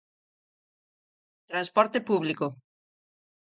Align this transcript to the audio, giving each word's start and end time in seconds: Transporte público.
Transporte 1.51 1.99
público. 2.09 2.45